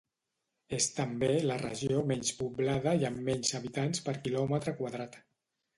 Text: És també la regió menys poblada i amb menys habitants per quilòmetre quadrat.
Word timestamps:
És 0.77 0.87
també 0.99 1.29
la 1.51 1.57
regió 1.65 2.01
menys 2.13 2.33
poblada 2.41 2.95
i 3.03 3.07
amb 3.11 3.25
menys 3.31 3.53
habitants 3.61 4.05
per 4.09 4.21
quilòmetre 4.27 4.77
quadrat. 4.83 5.23